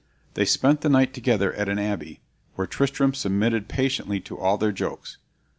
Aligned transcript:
They 0.33 0.45
spent 0.45 0.81
the 0.81 0.89
night 0.89 1.13
together 1.13 1.53
at 1.53 1.69
an 1.69 1.77
abbey, 1.77 2.21
where 2.55 2.65
Tristram 2.65 3.13
submitted 3.13 3.67
patiently 3.67 4.19
to 4.21 4.35
all 4.35 4.57
their 4.57 4.71
jokes. 4.71 5.19